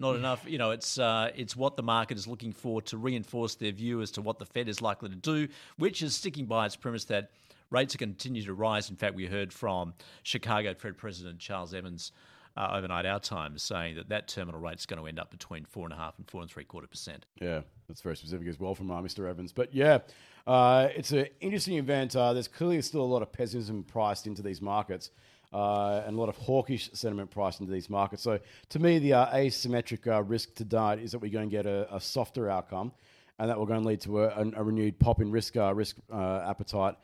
not 0.00 0.16
enough. 0.16 0.44
You 0.48 0.58
know, 0.58 0.70
it's 0.70 0.98
uh, 0.98 1.30
it's 1.36 1.54
what 1.54 1.76
the 1.76 1.82
market 1.82 2.16
is 2.18 2.26
looking 2.26 2.52
for 2.52 2.82
to 2.82 2.96
reinforce 2.96 3.54
their 3.54 3.72
view 3.72 4.00
as 4.00 4.10
to 4.12 4.22
what 4.22 4.38
the 4.38 4.46
Fed 4.46 4.68
is 4.68 4.80
likely 4.82 5.10
to 5.10 5.16
do, 5.16 5.48
which 5.76 6.02
is 6.02 6.14
sticking 6.14 6.46
by 6.46 6.66
its 6.66 6.76
premise 6.76 7.04
that 7.04 7.30
rates 7.70 7.94
are 7.94 7.98
continue 7.98 8.42
to 8.42 8.54
rise. 8.54 8.90
In 8.90 8.96
fact, 8.96 9.14
we 9.14 9.26
heard 9.26 9.52
from 9.52 9.94
Chicago 10.22 10.74
Fed 10.74 10.96
President 10.96 11.38
Charles 11.38 11.74
Evans 11.74 12.12
uh, 12.56 12.70
overnight 12.72 13.06
our 13.06 13.20
time, 13.20 13.56
saying 13.58 13.96
that 13.96 14.08
that 14.08 14.28
terminal 14.28 14.60
rate 14.60 14.78
is 14.78 14.86
going 14.86 15.00
to 15.00 15.06
end 15.06 15.18
up 15.18 15.30
between 15.30 15.64
four 15.64 15.84
and 15.84 15.92
a 15.92 15.96
half 15.96 16.18
and 16.18 16.28
four 16.28 16.42
and 16.42 16.50
three 16.50 16.64
quarter 16.64 16.86
percent. 16.86 17.26
Yeah, 17.40 17.60
that's 17.88 18.00
very 18.00 18.16
specific 18.16 18.48
as 18.48 18.58
well 18.58 18.74
from 18.74 18.90
uh, 18.90 19.00
Mr. 19.00 19.28
Evans. 19.28 19.52
But 19.52 19.74
yeah, 19.74 19.98
uh, 20.46 20.88
it's 20.94 21.12
an 21.12 21.26
interesting 21.40 21.76
event. 21.76 22.16
Uh, 22.16 22.32
there's 22.32 22.48
clearly 22.48 22.80
still 22.82 23.02
a 23.02 23.04
lot 23.04 23.22
of 23.22 23.32
pessimism 23.32 23.84
priced 23.84 24.26
into 24.26 24.42
these 24.42 24.60
markets. 24.60 25.10
Uh, 25.52 26.02
and 26.06 26.16
a 26.16 26.20
lot 26.20 26.28
of 26.28 26.36
hawkish 26.36 26.90
sentiment 26.92 27.28
priced 27.28 27.58
into 27.58 27.72
these 27.72 27.90
markets. 27.90 28.22
So, 28.22 28.38
to 28.68 28.78
me, 28.78 29.00
the 29.00 29.14
uh, 29.14 29.34
asymmetric 29.36 30.06
uh, 30.06 30.22
risk 30.22 30.54
to 30.54 30.64
date 30.64 31.00
is 31.00 31.10
that 31.10 31.18
we're 31.18 31.32
going 31.32 31.50
to 31.50 31.56
get 31.56 31.66
a, 31.66 31.92
a, 31.92 32.00
softer 32.00 32.48
outcome, 32.48 32.92
and 33.38 33.50
that 33.50 33.58
will 33.58 33.66
going 33.66 33.82
to 33.82 33.88
lead 33.88 34.00
to 34.02 34.22
a, 34.22 34.48
a 34.54 34.62
renewed 34.62 34.98
pop 35.00 35.20
in 35.20 35.32
risk 35.32 35.56
risk 35.56 35.96
appetite 36.12 36.94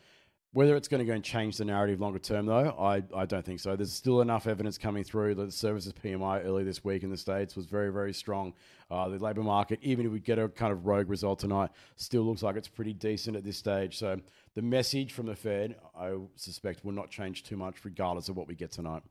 whether 0.52 0.76
it's 0.76 0.88
going 0.88 1.00
to 1.00 1.04
go 1.04 1.12
and 1.12 1.22
change 1.22 1.58
the 1.58 1.64
narrative 1.64 2.00
longer 2.00 2.18
term, 2.18 2.46
though, 2.46 2.74
I, 2.78 3.02
I 3.14 3.26
don't 3.26 3.44
think 3.44 3.60
so. 3.60 3.76
There's 3.76 3.92
still 3.92 4.20
enough 4.20 4.46
evidence 4.46 4.78
coming 4.78 5.04
through 5.04 5.34
that 5.34 5.44
the 5.44 5.52
services 5.52 5.92
PMI 5.92 6.44
early 6.44 6.64
this 6.64 6.82
week 6.82 7.02
in 7.02 7.10
the 7.10 7.16
States 7.16 7.56
was 7.56 7.66
very, 7.66 7.92
very 7.92 8.14
strong. 8.14 8.54
Uh, 8.90 9.08
the 9.08 9.18
labour 9.18 9.42
market, 9.42 9.78
even 9.82 10.06
if 10.06 10.12
we 10.12 10.20
get 10.20 10.38
a 10.38 10.48
kind 10.48 10.72
of 10.72 10.86
rogue 10.86 11.10
result 11.10 11.40
tonight, 11.40 11.70
still 11.96 12.22
looks 12.22 12.42
like 12.42 12.56
it's 12.56 12.68
pretty 12.68 12.94
decent 12.94 13.36
at 13.36 13.44
this 13.44 13.58
stage. 13.58 13.98
So 13.98 14.18
the 14.54 14.62
message 14.62 15.12
from 15.12 15.26
the 15.26 15.36
Fed, 15.36 15.76
I 15.98 16.14
suspect, 16.36 16.84
will 16.84 16.92
not 16.92 17.10
change 17.10 17.42
too 17.42 17.56
much 17.56 17.84
regardless 17.84 18.28
of 18.28 18.36
what 18.36 18.48
we 18.48 18.54
get 18.54 18.72
tonight. 18.72 19.02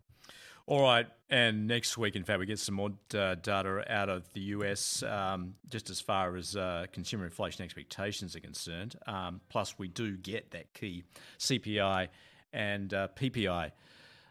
All 0.68 0.82
right, 0.82 1.06
and 1.30 1.68
next 1.68 1.96
week, 1.96 2.16
in 2.16 2.24
fact, 2.24 2.40
we 2.40 2.48
get 2.48 2.58
some 2.58 2.74
more 2.74 2.90
uh, 3.14 3.36
data 3.36 3.84
out 3.88 4.10
of 4.10 4.28
the 4.34 4.42
US, 4.42 5.04
um, 5.04 5.54
just 5.70 5.92
as 5.92 6.02
far 6.02 6.36
as 6.36 6.56
uh, 6.56 6.88
consumer 6.92 7.26
inflation 7.26 7.64
expectations 7.64 8.36
are 8.36 8.40
concerned. 8.40 8.96
Um, 9.06 9.42
plus, 9.48 9.78
we 9.78 9.88
do 9.88 10.18
get 10.18 10.50
that 10.52 10.74
key 10.74 11.04
CPI 11.38 12.08
and 12.52 12.92
uh, 12.96 13.10
PPI 13.16 13.74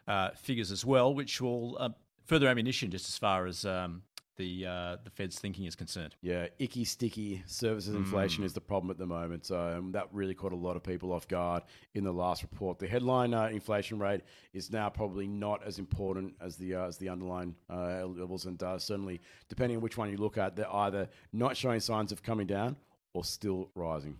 uh, 0.09 0.31
figures 0.31 0.71
as 0.71 0.83
well, 0.83 1.13
which 1.13 1.39
will 1.39 1.77
uh, 1.79 1.89
further 2.25 2.49
ammunition 2.49 2.91
just 2.91 3.07
as 3.07 3.17
far 3.17 3.45
as 3.45 3.63
um, 3.63 4.01
the 4.37 4.65
uh, 4.65 4.97
the 5.03 5.09
Fed's 5.09 5.39
thinking 5.39 5.65
is 5.65 5.75
concerned. 5.75 6.15
Yeah, 6.21 6.47
icky, 6.59 6.83
sticky 6.83 7.43
services 7.45 7.95
inflation 7.95 8.43
mm. 8.43 8.47
is 8.47 8.53
the 8.53 8.61
problem 8.61 8.91
at 8.91 8.97
the 8.97 9.05
moment. 9.05 9.45
So 9.45 9.59
um, 9.59 9.91
that 9.93 10.07
really 10.11 10.33
caught 10.33 10.51
a 10.51 10.57
lot 10.57 10.75
of 10.75 10.83
people 10.83 11.11
off 11.11 11.27
guard 11.27 11.63
in 11.93 12.03
the 12.03 12.11
last 12.11 12.41
report. 12.41 12.79
The 12.79 12.87
headline 12.87 13.33
uh, 13.33 13.47
inflation 13.47 13.99
rate 13.99 14.21
is 14.53 14.71
now 14.71 14.89
probably 14.89 15.27
not 15.27 15.65
as 15.65 15.79
important 15.79 16.33
as 16.41 16.57
the 16.57 16.75
uh, 16.75 16.87
as 16.87 16.97
the 16.97 17.09
underlying 17.09 17.55
uh, 17.69 18.05
levels, 18.05 18.45
and 18.45 18.61
uh, 18.61 18.77
certainly 18.77 19.21
depending 19.49 19.77
on 19.77 19.83
which 19.83 19.97
one 19.97 20.09
you 20.09 20.17
look 20.17 20.37
at, 20.37 20.55
they're 20.55 20.73
either 20.73 21.09
not 21.33 21.55
showing 21.57 21.79
signs 21.79 22.11
of 22.11 22.23
coming 22.23 22.47
down 22.47 22.75
or 23.13 23.23
still 23.23 23.69
rising 23.75 24.17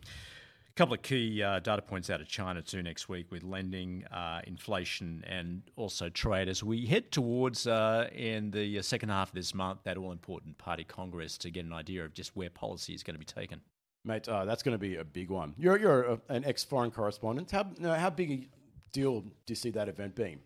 couple 0.76 0.94
of 0.94 1.02
key 1.02 1.42
uh, 1.42 1.60
data 1.60 1.82
points 1.82 2.10
out 2.10 2.20
of 2.20 2.28
China 2.28 2.62
too 2.62 2.84
next 2.84 3.08
week 3.08 3.32
with 3.32 3.44
lending, 3.44 4.04
uh, 4.12 4.42
inflation, 4.46 5.24
and 5.26 5.62
also 5.78 6.10
trade 6.10 6.50
as 6.50 6.64
we 6.64 6.86
head 6.86 7.12
towards 7.12 7.66
uh, 7.66 8.10
in 8.14 8.52
the 8.52 8.80
uh, 8.80 8.82
second 8.82 9.10
half 9.10 9.30
of 9.30 9.36
this 9.36 9.54
month 9.54 9.80
that 9.84 9.98
all 9.98 10.12
important 10.12 10.58
party 10.58 10.84
congress 10.84 11.38
to 11.38 11.50
get 11.50 11.66
an 11.66 11.74
idea 11.74 12.04
of 12.04 12.14
just 12.14 12.36
where 12.36 12.50
policy 12.50 12.94
is 12.94 13.04
going 13.04 13.16
to 13.16 13.20
be 13.20 13.26
taken. 13.26 13.62
Mate, 14.04 14.28
uh, 14.28 14.46
that's 14.46 14.62
going 14.64 14.74
to 14.74 14.80
be 14.80 14.98
a 14.98 15.04
big 15.04 15.30
one. 15.30 15.56
You're 15.58 15.80
you're 15.80 16.04
a, 16.04 16.22
an 16.30 16.46
ex 16.46 16.64
foreign 16.64 16.92
correspondent. 16.92 17.52
How 17.52 17.66
how 17.82 18.10
big 18.10 18.32
a 18.32 18.48
deal 18.92 19.22
do 19.22 19.30
you 19.48 19.56
see 19.56 19.72
that 19.72 19.88
event 19.88 20.16
being? 20.16 20.40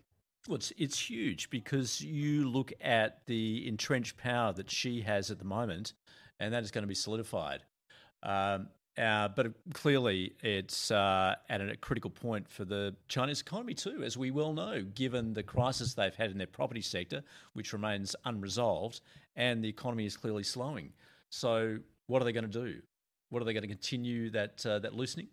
Well, 0.48 0.56
it's, 0.56 0.72
it's 0.78 0.98
huge 0.98 1.50
because 1.50 2.00
you 2.00 2.48
look 2.48 2.72
at 2.80 3.26
the 3.26 3.68
entrenched 3.68 4.16
power 4.16 4.54
that 4.54 4.70
Xi 4.70 5.02
has 5.02 5.30
at 5.30 5.38
the 5.38 5.44
moment, 5.44 5.92
and 6.38 6.54
that 6.54 6.62
is 6.62 6.70
going 6.70 6.82
to 6.82 6.88
be 6.88 6.94
solidified. 6.94 7.62
Um, 8.22 8.68
uh, 8.98 9.28
but 9.28 9.52
clearly, 9.72 10.34
it's 10.42 10.90
uh, 10.90 11.34
at 11.48 11.60
a 11.60 11.76
critical 11.76 12.10
point 12.10 12.48
for 12.48 12.64
the 12.64 12.94
Chinese 13.08 13.40
economy 13.40 13.74
too, 13.74 14.02
as 14.02 14.16
we 14.16 14.30
well 14.30 14.52
know, 14.52 14.82
given 14.94 15.32
the 15.32 15.42
crisis 15.42 15.94
they've 15.94 16.14
had 16.14 16.30
in 16.30 16.38
their 16.38 16.46
property 16.46 16.82
sector, 16.82 17.22
which 17.52 17.72
remains 17.72 18.16
unresolved, 18.24 19.00
and 19.36 19.62
the 19.62 19.68
economy 19.68 20.06
is 20.06 20.16
clearly 20.16 20.42
slowing. 20.42 20.92
So, 21.30 21.78
what 22.08 22.20
are 22.20 22.24
they 22.24 22.32
going 22.32 22.50
to 22.50 22.64
do? 22.64 22.80
What 23.28 23.40
are 23.40 23.44
they 23.44 23.52
going 23.52 23.62
to 23.62 23.68
continue 23.68 24.30
that 24.30 24.66
uh, 24.66 24.80
that 24.80 24.94
loosening? 24.94 25.28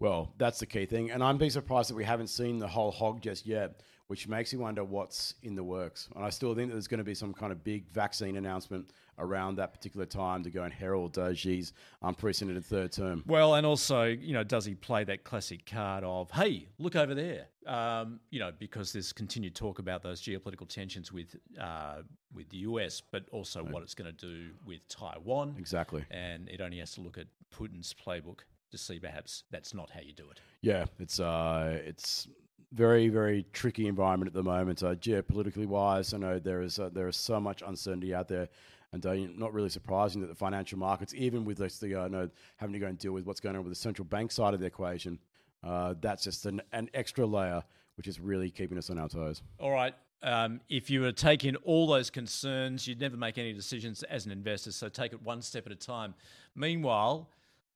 Well, 0.00 0.32
that's 0.38 0.58
the 0.58 0.66
key 0.66 0.86
thing, 0.86 1.10
and 1.10 1.22
I'm 1.22 1.38
being 1.38 1.50
surprised 1.50 1.90
that 1.90 1.96
we 1.96 2.04
haven't 2.04 2.28
seen 2.28 2.58
the 2.58 2.68
whole 2.68 2.90
hog 2.90 3.20
just 3.20 3.46
yet, 3.46 3.82
which 4.08 4.26
makes 4.26 4.52
you 4.52 4.58
wonder 4.58 4.82
what's 4.82 5.34
in 5.42 5.54
the 5.54 5.62
works. 5.62 6.08
And 6.16 6.24
I 6.24 6.30
still 6.30 6.54
think 6.54 6.68
that 6.68 6.74
there's 6.74 6.88
going 6.88 6.98
to 6.98 7.04
be 7.04 7.14
some 7.14 7.32
kind 7.32 7.52
of 7.52 7.62
big 7.62 7.88
vaccine 7.92 8.36
announcement 8.36 8.90
around 9.18 9.56
that 9.56 9.72
particular 9.72 10.06
time 10.06 10.42
to 10.44 10.50
go 10.50 10.62
and 10.62 10.72
herald 10.72 11.18
uh, 11.18 11.34
Xi's 11.34 11.74
unprecedented 12.02 12.64
third 12.64 12.90
term. 12.90 13.22
Well, 13.26 13.54
and 13.54 13.66
also, 13.66 14.04
you 14.04 14.32
know, 14.32 14.44
does 14.44 14.64
he 14.64 14.74
play 14.74 15.04
that 15.04 15.24
classic 15.24 15.66
card 15.66 16.04
of, 16.04 16.30
hey, 16.30 16.68
look 16.78 16.96
over 16.96 17.14
there? 17.14 17.48
Um, 17.66 18.20
you 18.30 18.40
know, 18.40 18.50
because 18.58 18.92
there's 18.94 19.12
continued 19.12 19.54
talk 19.54 19.78
about 19.78 20.02
those 20.02 20.22
geopolitical 20.22 20.66
tensions 20.66 21.12
with 21.12 21.36
uh, 21.60 22.02
with 22.34 22.48
the 22.48 22.58
US, 22.58 23.02
but 23.02 23.28
also 23.30 23.62
right. 23.62 23.72
what 23.72 23.82
it's 23.82 23.94
going 23.94 24.14
to 24.14 24.26
do 24.26 24.48
with 24.64 24.86
Taiwan. 24.88 25.54
Exactly. 25.58 26.04
And 26.10 26.48
it 26.48 26.62
only 26.62 26.78
has 26.78 26.92
to 26.92 27.02
look 27.02 27.18
at 27.18 27.26
Putin's 27.54 27.94
playbook 27.94 28.40
to 28.70 28.78
see 28.78 28.98
perhaps 28.98 29.44
that's 29.50 29.74
not 29.74 29.90
how 29.90 30.00
you 30.00 30.12
do 30.12 30.30
it. 30.30 30.40
Yeah, 30.62 30.86
it's 30.98 31.20
uh, 31.20 31.78
it's 31.84 32.26
very 32.72 33.08
very 33.08 33.46
tricky 33.52 33.86
environment 33.86 34.28
at 34.28 34.34
the 34.34 34.42
moment. 34.42 34.82
Uh, 34.82 34.94
geopolitically 34.94 35.66
wise, 35.66 36.12
I 36.14 36.18
know 36.18 36.38
there 36.38 36.62
is 36.62 36.78
uh, 36.78 36.90
there 36.92 37.08
is 37.08 37.16
so 37.16 37.40
much 37.40 37.62
uncertainty 37.66 38.14
out 38.14 38.28
there. 38.28 38.48
And 38.90 39.04
uh, 39.04 39.14
not 39.36 39.52
really 39.52 39.68
surprising 39.68 40.22
that 40.22 40.28
the 40.28 40.34
financial 40.34 40.78
markets, 40.78 41.12
even 41.14 41.44
with 41.44 41.58
this, 41.58 41.78
the, 41.78 41.94
uh, 41.94 42.08
know, 42.08 42.30
having 42.56 42.72
to 42.72 42.78
go 42.78 42.86
and 42.86 42.96
deal 42.98 43.12
with 43.12 43.26
what's 43.26 43.38
going 43.38 43.54
on 43.54 43.62
with 43.62 43.70
the 43.70 43.78
central 43.78 44.06
bank 44.06 44.32
side 44.32 44.54
of 44.54 44.60
the 44.60 44.66
equation, 44.66 45.18
uh, 45.62 45.92
that's 46.00 46.24
just 46.24 46.46
an, 46.46 46.62
an 46.72 46.88
extra 46.94 47.26
layer 47.26 47.62
which 47.96 48.06
is 48.06 48.20
really 48.20 48.48
keeping 48.48 48.78
us 48.78 48.88
on 48.90 48.98
our 48.98 49.08
toes. 49.08 49.42
All 49.58 49.72
right. 49.72 49.92
Um, 50.22 50.60
if 50.68 50.88
you 50.88 51.00
were 51.00 51.12
in 51.42 51.56
all 51.56 51.86
those 51.86 52.10
concerns, 52.10 52.86
you'd 52.86 53.00
never 53.00 53.16
make 53.16 53.38
any 53.38 53.52
decisions 53.52 54.04
as 54.04 54.24
an 54.24 54.32
investor. 54.32 54.72
So 54.72 54.88
take 54.88 55.12
it 55.12 55.20
one 55.20 55.42
step 55.42 55.66
at 55.66 55.72
a 55.72 55.76
time. 55.76 56.14
Meanwhile, 56.54 57.28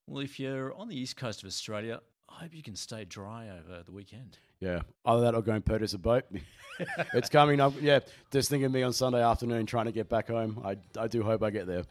well, 0.07 0.23
if 0.23 0.41
you're 0.41 0.73
on 0.75 0.89
the 0.89 0.99
east 0.99 1.17
coast 1.17 1.43
of 1.43 1.47
Australia, 1.47 2.01
I 2.35 2.43
hope 2.43 2.55
you 2.55 2.63
can 2.63 2.77
stay 2.77 3.05
dry 3.05 3.49
over 3.49 3.83
the 3.85 3.93
weekend. 3.93 4.39
Yeah. 4.61 4.83
Either 5.05 5.23
that 5.23 5.35
or 5.35 5.43
go 5.43 5.53
and 5.53 5.65
purchase 5.65 5.95
a 5.95 5.99
boat. 5.99 6.25
it's 7.15 7.29
coming 7.29 7.61
up. 7.61 7.75
Yeah. 7.81 8.01
Just 8.31 8.49
thinking 8.49 8.67
of 8.67 8.73
me 8.73 8.83
on 8.83 8.93
Sunday 8.93 9.23
afternoon 9.23 9.67
trying 9.67 9.87
to 9.87 9.93
get 9.93 10.09
back 10.09 10.29
home. 10.29 10.63
I, 10.65 10.77
I 10.99 11.09
do 11.09 11.23
hope 11.23 11.43
I 11.43 11.51
get 11.51 11.67
there. 11.67 11.85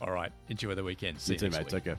All 0.00 0.12
right. 0.12 0.32
Enjoy 0.48 0.74
the 0.74 0.84
weekend. 0.84 1.20
See 1.20 1.34
you, 1.34 1.36
you 1.36 1.38
too, 1.38 1.50
mate. 1.50 1.60
Week. 1.60 1.68
Take 1.68 1.84
care. 1.84 1.98